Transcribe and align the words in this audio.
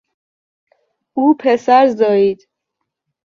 او 1.13 1.35
پسر 1.39 1.87
زایید. 1.89 2.47